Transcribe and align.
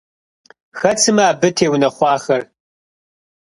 Хэт 0.79 0.97
сымэ 1.03 1.23
абы 1.31 1.49
теунэхъуахэр? 1.57 2.41